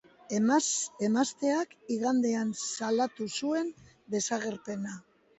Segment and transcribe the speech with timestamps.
[1.07, 3.69] Emazteak igandean salatu zuen
[4.15, 4.95] desagerpena.